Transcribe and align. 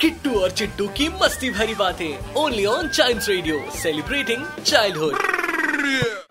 किट्टू 0.00 0.40
और 0.40 0.50
चिट्टू 0.50 0.88
की 0.88 1.08
मस्ती 1.08 1.50
भरी 1.50 1.74
बातें 1.74 2.34
only 2.34 2.66
on 2.66 2.88
child 2.88 3.22
radio 3.28 3.80
celebrating 3.82 4.62
childhood 4.62 5.18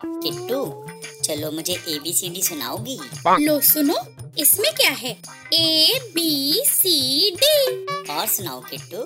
Kittu 0.04 0.86
चलो 1.24 1.50
मुझे 1.50 1.72
ए 1.72 1.98
बी 1.98 2.12
सी 2.12 2.28
डी 2.28 2.42
सुनाओगी? 2.42 3.00
लो 3.28 3.60
सुनो 3.60 3.96
इसमें 4.38 4.74
क्या 4.74 4.90
है? 4.90 5.22
ए 5.54 6.00
बी 6.14 6.62
सी 6.66 7.30
डी 7.30 7.86
और 8.12 8.26
सुनाओ 8.26 8.60
किट्टू। 8.60 8.98